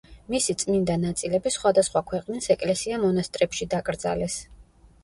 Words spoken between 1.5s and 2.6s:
სხვადასხვა ქვეყნის